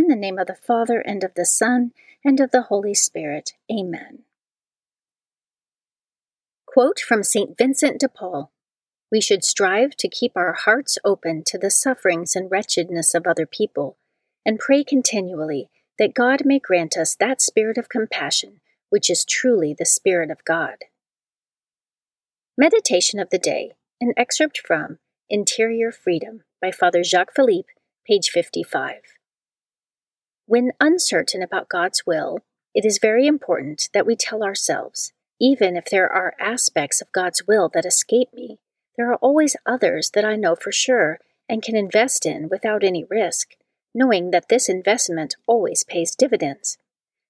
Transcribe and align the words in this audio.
In 0.00 0.08
the 0.08 0.16
name 0.16 0.38
of 0.38 0.46
the 0.46 0.54
Father, 0.54 1.00
and 1.00 1.22
of 1.22 1.34
the 1.34 1.44
Son, 1.44 1.92
and 2.24 2.40
of 2.40 2.52
the 2.52 2.62
Holy 2.62 2.94
Spirit. 2.94 3.52
Amen. 3.70 4.20
Quote 6.64 7.00
from 7.00 7.22
St. 7.22 7.58
Vincent 7.58 8.00
de 8.00 8.08
Paul 8.08 8.50
We 9.12 9.20
should 9.20 9.44
strive 9.44 9.94
to 9.96 10.08
keep 10.08 10.32
our 10.36 10.54
hearts 10.54 10.96
open 11.04 11.42
to 11.48 11.58
the 11.58 11.70
sufferings 11.70 12.34
and 12.34 12.50
wretchedness 12.50 13.14
of 13.14 13.26
other 13.26 13.44
people, 13.44 13.98
and 14.42 14.58
pray 14.58 14.84
continually 14.84 15.68
that 15.98 16.14
God 16.14 16.46
may 16.46 16.58
grant 16.58 16.96
us 16.96 17.14
that 17.16 17.42
spirit 17.42 17.76
of 17.76 17.90
compassion 17.90 18.62
which 18.88 19.10
is 19.10 19.22
truly 19.22 19.74
the 19.78 19.84
Spirit 19.84 20.30
of 20.30 20.46
God. 20.46 20.76
Meditation 22.56 23.20
of 23.20 23.28
the 23.28 23.38
Day, 23.38 23.72
an 24.00 24.14
excerpt 24.16 24.62
from 24.66 24.98
Interior 25.28 25.92
Freedom 25.92 26.44
by 26.58 26.70
Father 26.70 27.04
Jacques 27.04 27.34
Philippe, 27.34 27.68
page 28.06 28.30
55. 28.30 29.19
When 30.50 30.72
uncertain 30.80 31.44
about 31.44 31.68
God's 31.68 32.04
will, 32.04 32.40
it 32.74 32.84
is 32.84 32.98
very 33.00 33.28
important 33.28 33.88
that 33.94 34.04
we 34.04 34.16
tell 34.16 34.42
ourselves, 34.42 35.12
even 35.40 35.76
if 35.76 35.84
there 35.84 36.10
are 36.10 36.34
aspects 36.40 37.00
of 37.00 37.12
God's 37.12 37.46
will 37.46 37.68
that 37.68 37.86
escape 37.86 38.34
me, 38.34 38.58
there 38.96 39.12
are 39.12 39.18
always 39.18 39.54
others 39.64 40.10
that 40.10 40.24
I 40.24 40.34
know 40.34 40.56
for 40.56 40.72
sure 40.72 41.20
and 41.48 41.62
can 41.62 41.76
invest 41.76 42.26
in 42.26 42.48
without 42.48 42.82
any 42.82 43.04
risk, 43.04 43.50
knowing 43.94 44.32
that 44.32 44.48
this 44.48 44.68
investment 44.68 45.36
always 45.46 45.84
pays 45.84 46.16
dividends. 46.16 46.78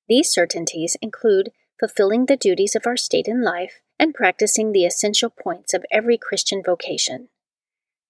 These 0.08 0.32
certainties 0.32 0.97
include 1.02 1.52
fulfilling 1.78 2.25
the 2.25 2.38
duties 2.38 2.75
of 2.75 2.87
our 2.87 2.97
state 2.97 3.28
in 3.28 3.42
life 3.42 3.82
and 3.98 4.14
practicing 4.14 4.72
the 4.72 4.87
essential 4.87 5.28
points 5.28 5.75
of 5.75 5.84
every 5.92 6.16
Christian 6.16 6.62
vocation. 6.64 7.28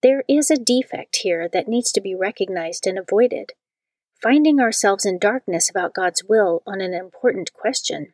There 0.03 0.23
is 0.29 0.53
a 0.53 0.57
defect 0.57 1.17
here 1.17 1.49
that 1.49 1.67
needs 1.67 1.91
to 1.91 2.01
be 2.01 2.15
recognized 2.15 2.87
and 2.87 2.97
avoided 2.97 3.55
finding 4.23 4.61
ourselves 4.61 5.07
in 5.07 5.19
darkness 5.19 5.71
about 5.71 5.95
God's 5.95 6.25
will 6.25 6.63
on 6.67 6.81
an 6.81 6.93
important 6.93 7.53
question. 7.53 8.13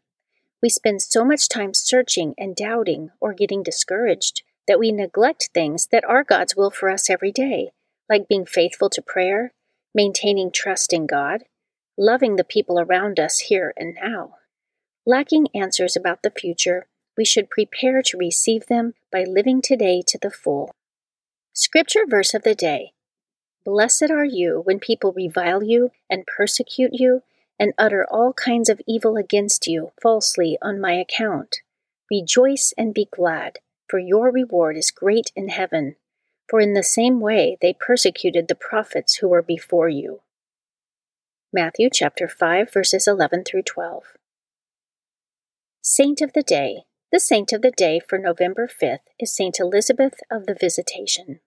We 0.62 0.69
spend 0.69 1.03
so 1.03 1.25
much 1.25 1.49
time 1.49 1.75
searching 1.75 2.34
and 2.39 2.55
doubting 2.55 3.11
or 3.21 3.33
getting 3.33 3.62
discouraged 3.62 4.43
that 4.69 4.78
we 4.78 4.93
neglect 4.93 5.50
things 5.53 5.89
that 5.93 6.05
are 6.05 6.25
God's 6.25 6.56
will 6.56 6.71
for 6.71 6.91
us 6.91 7.11
every 7.11 7.33
day, 7.33 7.71
like 8.09 8.28
being 8.28 8.47
faithful 8.47 8.91
to 8.91 9.03
prayer, 9.03 9.53
maintaining 9.94 10.50
trust 10.50 10.93
in 10.93 11.06
God, 11.06 11.44
loving 11.97 12.37
the 12.37 12.44
people 12.44 12.81
around 12.81 13.19
us 13.19 13.38
here 13.41 13.73
and 13.77 13.94
now. 13.94 14.37
Lacking 15.05 15.49
answers 15.55 15.97
about 15.97 16.23
the 16.23 16.31
future, 16.31 16.87
we 17.17 17.25
should 17.25 17.50
prepare 17.50 18.03
to 18.03 18.19
receive 18.19 18.67
them 18.67 18.94
by 19.11 19.25
living 19.25 19.62
today 19.62 20.03
to 20.06 20.19
the 20.21 20.31
full. 20.31 20.75
Scripture 21.53 22.05
verse 22.06 22.34
of 22.34 22.43
the 22.43 22.55
day 22.55 22.93
Blessed 23.66 24.12
are 24.12 24.25
you 24.25 24.62
when 24.65 24.78
people 24.78 25.12
revile 25.12 25.60
you 25.60 25.91
and 26.09 26.25
persecute 26.25 26.93
you 26.93 27.25
and 27.59 27.75
utter 27.77 28.06
all 28.09 28.32
kinds 28.32 28.69
of 28.69 28.81
evil 28.87 29.16
against 29.16 29.66
you 29.66 29.91
falsely 30.00 30.56
on 30.62 30.81
my 30.81 30.93
account. 30.93 31.62
Rejoice 32.09 32.72
and 32.78 32.94
be 32.94 33.09
glad, 33.10 33.59
for 33.88 33.99
your 33.99 34.31
reward 34.31 34.76
is 34.76 34.93
great 34.93 35.32
in 35.34 35.49
heaven. 35.49 35.97
For 36.49 36.60
in 36.60 36.75
the 36.75 36.84
same 36.84 37.19
way 37.19 37.59
they 37.60 37.72
persecuted 37.72 38.47
the 38.47 38.55
prophets 38.55 39.16
who 39.16 39.26
were 39.26 39.43
before 39.43 39.88
you. 39.88 40.21
Matthew 41.53 41.91
chapter 41.93 42.28
5 42.28 42.72
verses 42.72 43.09
11 43.09 43.43
through 43.43 43.62
12. 43.62 44.05
Saint 45.82 46.21
of 46.21 46.34
the 46.34 46.44
Day. 46.44 46.82
The 47.10 47.19
saint 47.19 47.53
of 47.53 47.62
the 47.62 47.72
day 47.72 47.99
for 47.99 48.16
November 48.16 48.69
5th 48.69 49.00
is 49.19 49.34
Saint 49.34 49.59
Elizabeth 49.59 50.21
of 50.31 50.47
the 50.47 50.55
Visitation. 50.55 51.41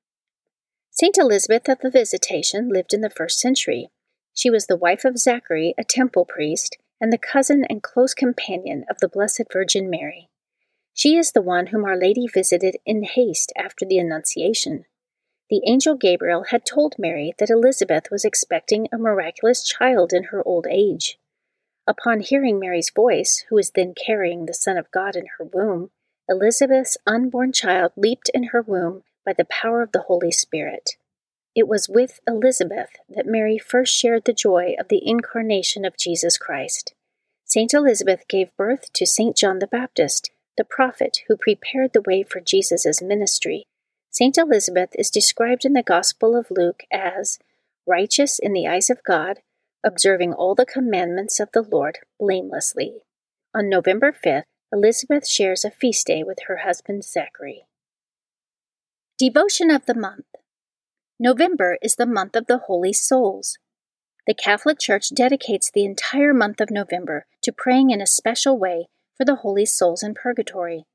Saint 1.00 1.18
Elizabeth 1.18 1.70
of 1.70 1.80
the 1.80 1.90
Visitation 1.90 2.68
lived 2.68 2.94
in 2.94 3.00
the 3.00 3.10
first 3.10 3.40
century. 3.40 3.88
She 4.34 4.50
was 4.50 4.68
the 4.68 4.76
wife 4.76 5.06
of 5.06 5.18
Zachary, 5.18 5.74
a 5.78 5.86
temple 5.86 6.26
priest, 6.26 6.76
and 7.00 7.14
the 7.14 7.18
cousin 7.18 7.64
and 7.70 7.82
close 7.82 8.14
companion 8.14 8.84
of 8.90 8.98
the 9.00 9.08
Blessed 9.08 9.44
Virgin 9.50 9.90
Mary. 9.90 10.28
She 10.94 11.16
is 11.16 11.32
the 11.32 11.42
one 11.42 11.68
whom 11.68 11.86
Our 11.86 11.96
Lady 11.96 12.28
visited 12.28 12.76
in 12.86 13.04
haste 13.04 13.54
after 13.58 13.86
the 13.86 13.98
Annunciation. 13.98 14.84
The 15.50 15.62
angel 15.66 15.96
Gabriel 15.96 16.48
had 16.50 16.66
told 16.66 17.00
Mary 17.00 17.34
that 17.40 17.50
Elizabeth 17.50 18.12
was 18.12 18.26
expecting 18.26 18.90
a 18.92 18.98
miraculous 18.98 19.64
child 19.64 20.12
in 20.12 20.24
her 20.24 20.46
old 20.46 20.68
age. 20.70 21.18
Upon 21.88 22.20
hearing 22.20 22.60
Mary's 22.60 22.92
voice, 22.94 23.46
who 23.48 23.56
was 23.56 23.72
then 23.72 23.94
carrying 23.94 24.48
the 24.48 24.54
Son 24.54 24.76
of 24.76 24.92
God 24.92 25.16
in 25.16 25.28
her 25.38 25.46
womb, 25.46 25.92
Elizabeth's 26.28 26.98
unborn 27.08 27.54
child 27.54 27.94
leaped 27.96 28.30
in 28.34 28.50
her 28.52 28.62
womb 28.62 29.04
by 29.30 29.34
the 29.38 29.46
power 29.46 29.84
of 29.84 29.92
the 29.92 30.06
Holy 30.08 30.32
Spirit. 30.32 30.98
It 31.54 31.68
was 31.68 31.88
with 31.88 32.20
Elizabeth 32.26 32.90
that 33.08 33.28
Mary 33.28 33.60
first 33.60 33.96
shared 33.96 34.26
the 34.26 34.34
joy 34.34 34.74
of 34.80 34.88
the 34.88 35.08
incarnation 35.08 35.86
of 35.86 36.00
Jesus 36.00 36.36
Christ. 36.36 36.96
Saint 37.46 37.76
Elizabeth 37.76 38.28
gave 38.28 38.58
birth 38.58 38.92
to 38.94 39.06
Saint 39.06 39.38
John 39.38 39.60
the 39.60 39.68
Baptist, 39.68 40.32
the 40.58 40.64
prophet 40.64 41.20
who 41.28 41.38
prepared 41.38 41.94
the 41.94 42.02
way 42.02 42.24
for 42.24 42.40
Jesus' 42.40 43.04
ministry. 43.04 43.68
Saint 44.10 44.36
Elizabeth 44.36 44.90
is 44.98 45.12
described 45.12 45.64
in 45.64 45.74
the 45.74 45.84
Gospel 45.84 46.36
of 46.36 46.50
Luke 46.50 46.82
as 46.92 47.38
righteous 47.86 48.40
in 48.40 48.54
the 48.54 48.66
eyes 48.66 48.90
of 48.90 49.04
God, 49.04 49.42
observing 49.86 50.34
all 50.34 50.56
the 50.56 50.66
commandments 50.66 51.40
of 51.40 51.50
the 51.54 51.62
Lord 51.62 52.00
blamelessly. 52.20 53.04
On 53.54 53.70
November 53.70 54.12
5th, 54.12 54.46
Elizabeth 54.74 55.28
shares 55.28 55.64
a 55.64 55.70
feast 55.70 56.08
day 56.08 56.24
with 56.24 56.40
her 56.48 56.62
husband 56.66 57.04
Zachary. 57.04 57.66
Devotion 59.20 59.70
of 59.70 59.86
the 59.86 59.96
Month 59.96 60.28
November 61.20 61.78
is 61.82 61.98
the 61.98 62.06
month 62.06 62.38
of 62.38 62.48
the 62.48 62.60
Holy 62.68 62.94
Souls. 62.94 63.58
The 64.26 64.34
Catholic 64.34 64.80
Church 64.80 65.10
dedicates 65.14 65.70
the 65.70 65.84
entire 65.84 66.34
month 66.34 66.62
of 66.62 66.72
November 66.72 67.26
to 67.44 67.52
praying 67.52 67.90
in 67.90 68.00
a 68.00 68.08
special 68.08 68.58
way 68.58 68.88
for 69.18 69.26
the 69.26 69.36
holy 69.36 69.66
souls 69.66 70.04
in 70.04 70.14
purgatory. 70.14 70.86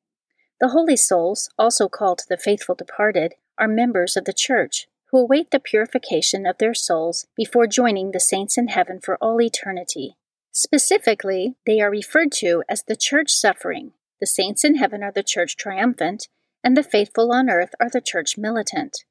The 0.58 0.68
holy 0.68 0.96
souls, 0.96 1.50
also 1.58 1.86
called 1.86 2.22
the 2.30 2.38
faithful 2.38 2.74
departed, 2.74 3.34
are 3.58 3.68
members 3.68 4.16
of 4.16 4.24
the 4.24 4.32
Church 4.32 4.86
who 5.10 5.18
await 5.18 5.50
the 5.50 5.60
purification 5.60 6.46
of 6.46 6.56
their 6.56 6.72
souls 6.72 7.26
before 7.36 7.66
joining 7.66 8.12
the 8.12 8.20
saints 8.20 8.56
in 8.56 8.68
heaven 8.68 9.00
for 9.04 9.18
all 9.20 9.38
eternity. 9.38 10.16
Specifically, 10.50 11.56
they 11.66 11.78
are 11.82 11.90
referred 11.90 12.32
to 12.36 12.62
as 12.70 12.84
the 12.84 12.96
church 12.96 13.30
suffering. 13.30 13.92
The 14.18 14.26
saints 14.26 14.64
in 14.64 14.76
heaven 14.76 15.02
are 15.02 15.12
the 15.12 15.22
church 15.22 15.58
triumphant, 15.58 16.28
and 16.64 16.76
the 16.76 16.82
faithful 16.82 17.30
on 17.30 17.50
earth 17.50 17.74
are 17.78 17.90
the 17.90 18.00
church 18.00 18.38
militant. 18.38 19.04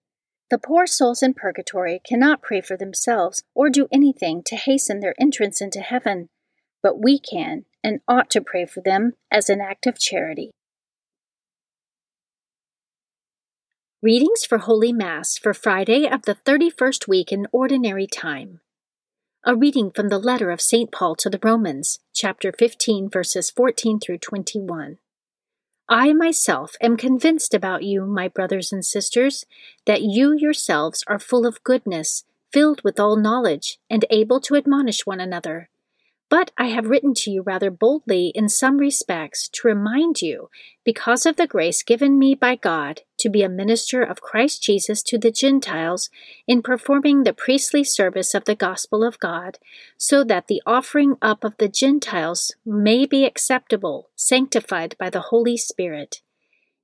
The 0.50 0.58
poor 0.58 0.88
souls 0.88 1.22
in 1.22 1.36
purgatory 1.36 2.02
cannot 2.04 2.42
pray 2.42 2.60
for 2.60 2.76
themselves 2.76 3.44
or 3.54 3.70
do 3.70 3.88
anything 3.92 4.42
to 4.48 4.56
hasten 4.56 5.00
their 5.00 5.16
entrance 5.20 5.62
into 5.62 5.80
heaven, 5.80 6.30
but 6.82 7.02
we 7.02 7.20
can 7.20 7.66
and 7.84 8.02
ought 8.08 8.30
to 8.32 8.42
pray 8.42 8.66
for 8.66 8.82
them 8.82 9.14
as 9.32 9.50
an 9.50 9.62
act 9.62 9.86
of 9.86 10.00
charity. 10.00 10.52
Readings 14.02 14.44
for 14.44 14.58
Holy 14.58 14.92
Mass 14.92 15.38
for 15.38 15.54
Friday 15.54 16.08
of 16.08 16.24
the 16.24 16.36
31st 16.36 17.08
week 17.08 17.32
in 17.32 17.48
Ordinary 17.54 18.06
Time. 18.06 18.60
A 19.46 19.56
reading 19.56 19.92
from 19.92 20.10
the 20.10 20.20
letter 20.20 20.52
of 20.52 20.62
St. 20.62 20.92
Paul 20.92 21.16
to 21.16 21.30
the 21.30 21.40
Romans, 21.42 22.00
chapter 22.14 22.52
15, 22.52 23.10
verses 23.10 23.50
14 23.50 24.00
through 24.00 24.18
21. 24.18 24.98
I 25.96 26.12
myself 26.12 26.76
am 26.82 26.98
convinced 26.98 27.54
about 27.54 27.84
you, 27.84 28.04
my 28.08 28.28
brothers 28.28 28.74
and 28.74 28.84
sisters, 28.84 29.46
that 29.86 30.02
you 30.02 30.34
yourselves 30.34 31.04
are 31.06 31.20
full 31.20 31.46
of 31.46 31.64
goodness, 31.64 32.24
filled 32.52 32.82
with 32.84 33.00
all 33.00 33.16
knowledge, 33.16 33.78
and 33.92 34.04
able 34.10 34.42
to 34.42 34.56
admonish 34.56 35.06
one 35.06 35.20
another. 35.20 35.70
But 36.34 36.50
I 36.58 36.70
have 36.70 36.88
written 36.88 37.14
to 37.18 37.30
you 37.30 37.44
rather 37.44 37.70
boldly 37.70 38.30
in 38.30 38.50
some 38.50 38.78
respects 38.78 39.48
to 39.50 39.68
remind 39.68 40.24
you, 40.24 40.50
because 40.84 41.28
of 41.28 41.36
the 41.36 41.46
grace 41.46 41.84
given 41.84 42.18
me 42.18 42.34
by 42.34 42.56
God, 42.56 43.02
to 43.20 43.30
be 43.30 43.44
a 43.44 43.50
minister 43.50 44.02
of 44.02 44.20
Christ 44.20 44.64
Jesus 44.64 45.04
to 45.04 45.20
the 45.20 45.30
Gentiles 45.30 46.10
in 46.48 46.64
performing 46.64 47.22
the 47.22 47.34
priestly 47.34 47.84
service 47.84 48.34
of 48.34 48.46
the 48.46 48.56
gospel 48.56 49.04
of 49.04 49.20
God, 49.20 49.60
so 49.96 50.24
that 50.24 50.48
the 50.48 50.64
offering 50.66 51.18
up 51.22 51.44
of 51.44 51.56
the 51.58 51.70
Gentiles 51.70 52.56
may 52.66 53.06
be 53.06 53.26
acceptable, 53.26 54.10
sanctified 54.16 54.96
by 54.98 55.12
the 55.12 55.28
Holy 55.30 55.56
Spirit. 55.56 56.24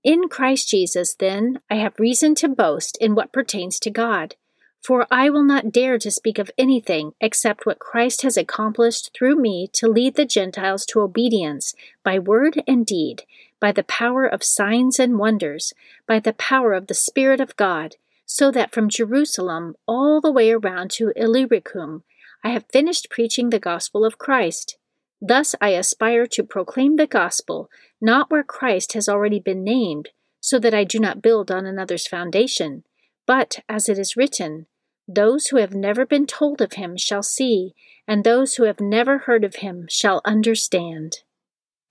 In 0.03 0.29
Christ 0.29 0.69
Jesus, 0.69 1.15
then, 1.15 1.59
I 1.71 1.77
have 1.77 1.97
reason 1.97 2.35
to 2.35 2.49
boast 2.49 2.99
in 3.01 3.15
what 3.15 3.33
pertains 3.33 3.79
to 3.79 3.89
God. 3.89 4.35
For 4.81 5.05
I 5.11 5.29
will 5.29 5.43
not 5.43 5.71
dare 5.71 5.99
to 5.99 6.09
speak 6.09 6.39
of 6.39 6.51
anything 6.57 7.13
except 7.19 7.65
what 7.65 7.79
Christ 7.79 8.21
has 8.21 8.37
accomplished 8.37 9.11
through 9.13 9.35
me 9.35 9.67
to 9.73 9.87
lead 9.87 10.15
the 10.15 10.25
Gentiles 10.25 10.85
to 10.87 11.01
obedience 11.01 11.75
by 12.03 12.17
word 12.17 12.63
and 12.65 12.85
deed, 12.85 13.23
by 13.59 13.71
the 13.71 13.83
power 13.83 14.25
of 14.25 14.43
signs 14.43 14.97
and 14.97 15.19
wonders, 15.19 15.73
by 16.07 16.19
the 16.19 16.33
power 16.33 16.73
of 16.73 16.87
the 16.87 16.93
Spirit 16.93 17.41
of 17.41 17.57
God, 17.57 17.97
so 18.25 18.51
that 18.51 18.71
from 18.71 18.89
Jerusalem 18.89 19.75
all 19.85 20.21
the 20.21 20.31
way 20.31 20.51
around 20.51 20.91
to 20.91 21.11
Illyricum 21.15 22.03
I 22.41 22.49
have 22.49 22.65
finished 22.71 23.09
preaching 23.09 23.49
the 23.49 23.59
gospel 23.59 24.05
of 24.05 24.17
Christ. 24.17 24.77
Thus 25.21 25.55
I 25.59 25.69
aspire 25.69 26.25
to 26.27 26.43
proclaim 26.43 26.95
the 26.95 27.07
gospel, 27.07 27.69
not 27.99 28.31
where 28.31 28.43
Christ 28.43 28.93
has 28.93 29.09
already 29.09 29.41
been 29.41 29.65
named, 29.65 30.09
so 30.39 30.57
that 30.59 30.73
I 30.73 30.85
do 30.85 30.99
not 30.99 31.21
build 31.21 31.51
on 31.51 31.65
another's 31.65 32.07
foundation 32.07 32.85
but, 33.29 33.59
as 33.69 33.87
it 33.87 33.99
is 33.99 34.17
written, 34.17 34.65
those 35.07 35.47
who 35.47 35.57
have 35.57 35.75
never 35.75 36.03
been 36.03 36.25
told 36.25 36.63
of 36.63 36.73
him 36.73 36.97
shall 36.97 37.21
see, 37.21 37.75
and 38.07 38.23
those 38.23 38.55
who 38.55 38.63
have 38.63 38.81
never 38.81 39.19
heard 39.19 39.43
of 39.43 39.57
him 39.57 39.85
shall 39.87 40.19
understand. 40.25 41.17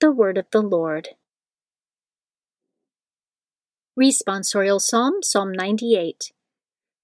The 0.01 0.11
Word 0.11 0.37
of 0.37 0.47
the 0.51 0.61
Lord. 0.61 1.11
Responsorial 3.97 4.81
Psalm, 4.81 5.23
Psalm 5.23 5.53
98. 5.53 6.33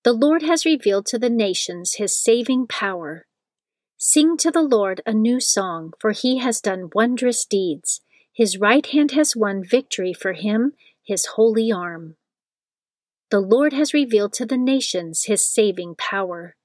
The 0.03 0.13
Lord 0.13 0.43
has 0.43 0.65
revealed 0.65 1.07
to 1.07 1.19
the 1.21 1.31
nations 1.31 1.95
his 1.95 2.21
saving 2.21 2.67
power. 2.67 3.27
Sing 3.97 4.37
to 4.39 4.51
the 4.51 4.63
Lord 4.63 5.01
a 5.07 5.15
new 5.15 5.39
song, 5.39 5.93
for 6.01 6.11
he 6.11 6.39
has 6.39 6.61
done 6.61 6.91
wondrous 6.93 7.45
deeds. 7.45 8.01
His 8.33 8.59
right 8.59 8.87
hand 8.87 9.13
has 9.13 9.37
won 9.37 9.63
victory 9.63 10.13
for 10.13 10.33
him, 10.33 10.73
his 11.05 11.27
holy 11.37 11.71
arm. 11.71 12.17
The 13.31 13.41
Lord 13.41 13.73
has 13.73 13.95
revealed 13.95 14.33
to 14.35 14.47
the 14.47 14.59
nations 14.59 15.25
his 15.25 15.47
saving 15.47 15.95
power. 15.97 16.57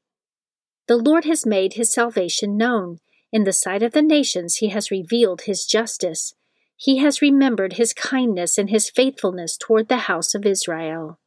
The 0.88 0.98
Lord 0.98 1.26
has 1.26 1.46
made 1.46 1.74
his 1.74 1.92
salvation 1.92 2.58
known. 2.58 3.00
In 3.32 3.44
the 3.44 3.54
sight 3.54 3.84
of 3.84 3.92
the 3.92 4.02
nations, 4.02 4.56
he 4.56 4.70
has 4.70 4.92
revealed 4.92 5.42
his 5.42 5.66
justice. 5.66 6.34
He 6.76 6.98
has 6.98 7.22
remembered 7.22 7.74
his 7.74 7.94
kindness 7.94 8.58
and 8.58 8.70
his 8.70 8.90
faithfulness 8.90 9.58
toward 9.58 9.88
the 9.88 10.10
house 10.10 10.34
of 10.34 10.46
Israel. 10.46 11.20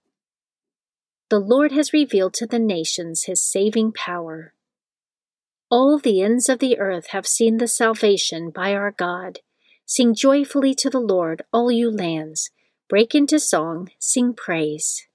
The 1.31 1.39
Lord 1.39 1.73
has 1.73 1.93
revealed 1.93 2.35
to 2.35 2.47
the 2.47 2.59
nations 2.59 3.25
his 3.25 3.43
saving 3.43 3.93
power. 3.93 4.55
All 5.71 5.99
the 5.99 6.21
ends 6.21 6.49
of 6.49 6.59
the 6.59 6.79
earth 6.79 7.09
have 7.09 7.27
seen 7.27 7.57
the 7.57 7.69
salvation 7.69 8.51
by 8.51 8.75
our 8.75 8.91
God. 8.91 9.39
Sing 9.87 10.15
joyfully 10.15 10.75
to 10.75 10.91
the 10.91 11.01
Lord, 11.01 11.43
all 11.53 11.71
you 11.71 11.91
lands. 11.91 12.51
Break 12.89 13.15
into 13.15 13.39
song, 13.39 13.91
sing 13.99 14.35
praise. 14.35 15.07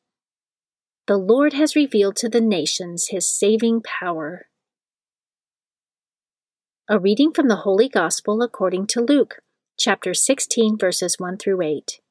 The 1.07 1.15
Lord 1.15 1.53
has 1.53 1.73
revealed 1.73 2.17
to 2.17 2.27
the 2.27 2.41
nations 2.41 3.07
his 3.11 3.29
saving 3.29 3.81
power. 3.81 4.47
A 6.89 6.99
reading 6.99 7.31
from 7.31 7.47
the 7.47 7.63
Holy 7.63 7.87
Gospel 7.87 8.41
according 8.41 8.87
to 8.87 8.99
Luke, 8.99 9.37
chapter 9.79 10.13
16, 10.13 10.77
verses 10.77 11.15
1 11.17 11.37
through 11.37 11.61
8. 11.61 12.01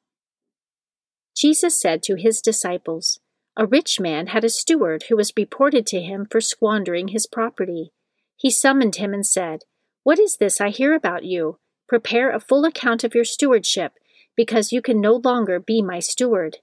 Jesus 1.35 1.79
said 1.79 2.01
to 2.03 2.15
his 2.15 2.41
disciples, 2.41 3.19
A 3.55 3.67
rich 3.67 3.99
man 3.99 4.27
had 4.27 4.43
a 4.43 4.49
steward 4.49 5.03
who 5.09 5.15
was 5.15 5.31
reported 5.37 5.85
to 5.87 6.01
him 6.01 6.25
for 6.25 6.41
squandering 6.41 7.09
his 7.09 7.27
property. 7.27 7.91
He 8.35 8.49
summoned 8.49 8.95
him 8.95 9.13
and 9.13 9.27
said, 9.27 9.65
What 10.01 10.17
is 10.17 10.37
this 10.37 10.59
I 10.59 10.69
hear 10.69 10.95
about 10.95 11.23
you? 11.23 11.59
Prepare 11.87 12.31
a 12.31 12.39
full 12.39 12.65
account 12.65 13.03
of 13.03 13.13
your 13.13 13.25
stewardship, 13.25 13.93
because 14.35 14.71
you 14.71 14.81
can 14.81 14.99
no 14.99 15.21
longer 15.23 15.59
be 15.59 15.83
my 15.83 15.99
steward. 15.99 16.57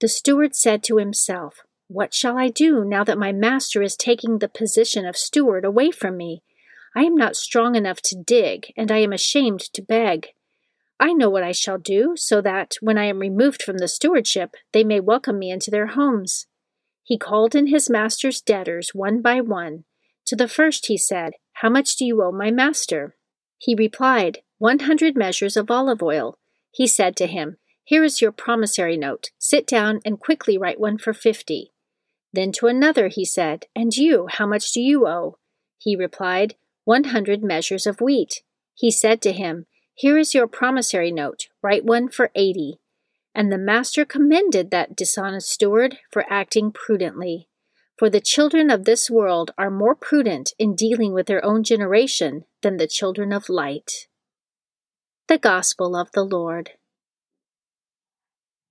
The 0.00 0.08
steward 0.08 0.56
said 0.56 0.82
to 0.84 0.96
himself, 0.96 1.60
What 1.88 2.14
shall 2.14 2.38
I 2.38 2.48
do 2.48 2.84
now 2.84 3.04
that 3.04 3.18
my 3.18 3.32
master 3.32 3.82
is 3.82 3.96
taking 3.96 4.38
the 4.38 4.48
position 4.48 5.04
of 5.04 5.16
steward 5.16 5.64
away 5.64 5.90
from 5.90 6.16
me? 6.16 6.42
I 6.96 7.02
am 7.02 7.14
not 7.14 7.36
strong 7.36 7.76
enough 7.76 8.00
to 8.02 8.16
dig, 8.16 8.72
and 8.76 8.90
I 8.90 8.98
am 8.98 9.12
ashamed 9.12 9.60
to 9.60 9.82
beg. 9.82 10.28
I 10.98 11.12
know 11.12 11.28
what 11.28 11.42
I 11.42 11.52
shall 11.52 11.78
do, 11.78 12.14
so 12.16 12.40
that, 12.40 12.76
when 12.80 12.96
I 12.96 13.04
am 13.04 13.18
removed 13.18 13.62
from 13.62 13.78
the 13.78 13.88
stewardship, 13.88 14.56
they 14.72 14.84
may 14.84 15.00
welcome 15.00 15.38
me 15.38 15.50
into 15.50 15.70
their 15.70 15.88
homes. 15.88 16.46
He 17.02 17.18
called 17.18 17.54
in 17.54 17.66
his 17.66 17.90
master's 17.90 18.40
debtors 18.40 18.90
one 18.94 19.20
by 19.20 19.40
one. 19.40 19.84
To 20.26 20.36
the 20.36 20.48
first 20.48 20.86
he 20.86 20.96
said, 20.96 21.34
How 21.54 21.68
much 21.68 21.96
do 21.96 22.04
you 22.06 22.22
owe 22.22 22.32
my 22.32 22.50
master? 22.50 23.16
He 23.58 23.74
replied, 23.74 24.38
One 24.58 24.80
hundred 24.80 25.16
measures 25.16 25.56
of 25.56 25.70
olive 25.70 26.02
oil. 26.02 26.38
He 26.70 26.86
said 26.86 27.16
to 27.16 27.26
him, 27.26 27.58
here 27.84 28.04
is 28.04 28.20
your 28.20 28.32
promissory 28.32 28.96
note. 28.96 29.30
Sit 29.38 29.66
down 29.66 30.00
and 30.04 30.20
quickly 30.20 30.56
write 30.56 30.78
one 30.78 30.98
for 30.98 31.12
fifty. 31.12 31.72
Then 32.32 32.52
to 32.52 32.66
another 32.66 33.08
he 33.08 33.24
said, 33.24 33.66
And 33.74 33.92
you, 33.96 34.28
how 34.30 34.46
much 34.46 34.72
do 34.72 34.80
you 34.80 35.06
owe? 35.06 35.38
He 35.78 35.96
replied, 35.96 36.54
One 36.84 37.04
hundred 37.04 37.42
measures 37.42 37.86
of 37.86 38.00
wheat. 38.00 38.42
He 38.74 38.90
said 38.90 39.20
to 39.22 39.32
him, 39.32 39.66
Here 39.94 40.16
is 40.16 40.34
your 40.34 40.46
promissory 40.46 41.10
note. 41.10 41.48
Write 41.62 41.84
one 41.84 42.08
for 42.08 42.30
eighty. 42.34 42.78
And 43.34 43.50
the 43.50 43.58
master 43.58 44.04
commended 44.04 44.70
that 44.70 44.96
dishonest 44.96 45.50
steward 45.50 45.98
for 46.10 46.24
acting 46.30 46.72
prudently. 46.72 47.48
For 47.98 48.08
the 48.08 48.20
children 48.20 48.70
of 48.70 48.84
this 48.84 49.10
world 49.10 49.50
are 49.58 49.70
more 49.70 49.94
prudent 49.94 50.52
in 50.58 50.74
dealing 50.74 51.12
with 51.12 51.26
their 51.26 51.44
own 51.44 51.62
generation 51.64 52.44
than 52.62 52.76
the 52.76 52.86
children 52.86 53.32
of 53.32 53.48
light. 53.48 54.06
The 55.28 55.38
Gospel 55.38 55.94
of 55.94 56.10
the 56.12 56.24
Lord. 56.24 56.70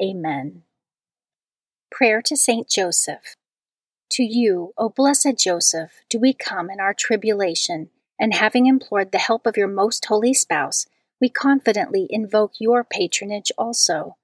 Amen. 0.00 0.62
Prayer 1.90 2.22
to 2.22 2.36
Saint 2.36 2.68
Joseph. 2.68 3.36
To 4.12 4.22
you, 4.22 4.72
O 4.76 4.88
blessed 4.88 5.38
Joseph, 5.38 6.02
do 6.08 6.18
we 6.18 6.32
come 6.32 6.70
in 6.70 6.80
our 6.80 6.94
tribulation, 6.94 7.90
and 8.18 8.34
having 8.34 8.66
implored 8.66 9.12
the 9.12 9.18
help 9.18 9.46
of 9.46 9.56
your 9.56 9.68
most 9.68 10.04
holy 10.06 10.34
spouse, 10.34 10.86
we 11.20 11.28
confidently 11.28 12.06
invoke 12.10 12.52
your 12.58 12.84
patronage 12.84 13.52
also. 13.56 14.16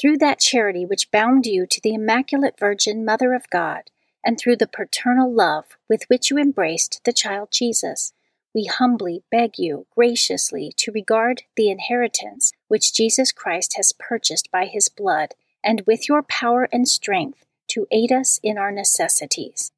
Through 0.00 0.18
that 0.18 0.40
charity 0.40 0.84
which 0.84 1.10
bound 1.10 1.46
you 1.46 1.66
to 1.66 1.80
the 1.82 1.94
Immaculate 1.94 2.58
Virgin 2.58 3.04
Mother 3.04 3.34
of 3.34 3.50
God, 3.50 3.90
and 4.24 4.38
through 4.38 4.56
the 4.56 4.66
paternal 4.66 5.32
love 5.32 5.76
with 5.88 6.04
which 6.08 6.30
you 6.30 6.38
embraced 6.38 7.00
the 7.04 7.12
child 7.12 7.48
Jesus, 7.50 8.12
we 8.54 8.64
humbly 8.64 9.22
beg 9.30 9.58
you 9.58 9.86
graciously 9.94 10.72
to 10.76 10.92
regard 10.92 11.42
the 11.56 11.70
inheritance 11.70 12.52
which 12.68 12.94
Jesus 12.94 13.32
Christ 13.32 13.74
has 13.76 13.92
purchased 13.92 14.50
by 14.50 14.66
his 14.66 14.88
blood, 14.88 15.34
and 15.64 15.82
with 15.86 16.08
your 16.08 16.22
power 16.22 16.68
and 16.72 16.86
strength 16.86 17.44
to 17.68 17.86
aid 17.90 18.12
us 18.12 18.38
in 18.42 18.56
our 18.56 18.70
necessities. 18.70 19.72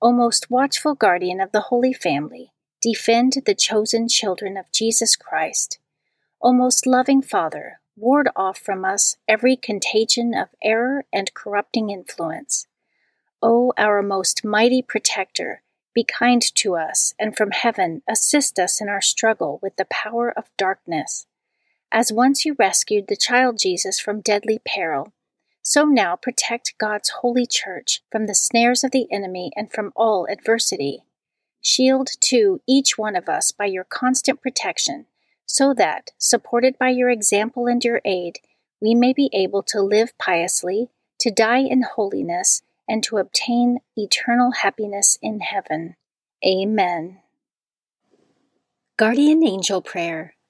O 0.00 0.12
most 0.12 0.50
watchful 0.50 0.94
guardian 0.94 1.40
of 1.40 1.52
the 1.52 1.62
Holy 1.62 1.92
Family, 1.92 2.52
defend 2.80 3.34
the 3.44 3.54
chosen 3.54 4.08
children 4.08 4.56
of 4.56 4.70
Jesus 4.72 5.16
Christ. 5.16 5.78
O 6.40 6.52
most 6.52 6.86
loving 6.86 7.20
Father, 7.20 7.80
ward 7.96 8.28
off 8.36 8.58
from 8.58 8.84
us 8.84 9.16
every 9.26 9.56
contagion 9.56 10.34
of 10.34 10.48
error 10.62 11.04
and 11.12 11.34
corrupting 11.34 11.90
influence. 11.90 12.66
O 13.42 13.72
our 13.76 14.02
most 14.02 14.44
mighty 14.44 14.82
protector, 14.82 15.62
be 15.94 16.04
kind 16.04 16.42
to 16.54 16.76
us, 16.76 17.14
and 17.18 17.36
from 17.36 17.50
heaven 17.50 18.02
assist 18.08 18.58
us 18.58 18.80
in 18.80 18.88
our 18.88 19.00
struggle 19.00 19.58
with 19.62 19.76
the 19.76 19.86
power 19.86 20.30
of 20.30 20.50
darkness. 20.56 21.26
As 21.90 22.12
once 22.12 22.44
you 22.44 22.54
rescued 22.58 23.06
the 23.08 23.16
child 23.16 23.58
Jesus 23.58 23.98
from 23.98 24.20
deadly 24.20 24.60
peril, 24.64 25.12
so 25.62 25.84
now 25.84 26.16
protect 26.16 26.74
God's 26.78 27.10
holy 27.20 27.46
church 27.46 28.02
from 28.10 28.26
the 28.26 28.34
snares 28.34 28.84
of 28.84 28.90
the 28.90 29.06
enemy 29.10 29.50
and 29.56 29.72
from 29.72 29.92
all 29.96 30.26
adversity. 30.30 31.02
Shield, 31.62 32.10
too, 32.20 32.60
each 32.66 32.96
one 32.98 33.16
of 33.16 33.28
us 33.28 33.52
by 33.52 33.66
your 33.66 33.84
constant 33.84 34.40
protection, 34.40 35.06
so 35.46 35.72
that, 35.74 36.10
supported 36.18 36.78
by 36.78 36.90
your 36.90 37.10
example 37.10 37.66
and 37.66 37.82
your 37.82 38.00
aid, 38.04 38.38
we 38.80 38.94
may 38.94 39.12
be 39.12 39.30
able 39.32 39.62
to 39.64 39.80
live 39.80 40.16
piously, 40.18 40.88
to 41.20 41.30
die 41.30 41.58
in 41.58 41.82
holiness, 41.82 42.62
and 42.88 43.02
to 43.04 43.16
obtain 43.16 43.80
eternal 43.96 44.52
happiness 44.52 45.18
in 45.20 45.40
heaven. 45.40 45.96
Amen. 46.46 47.18
Guardian 48.96 49.42
Angel 49.42 49.82
Prayer. 49.82 50.34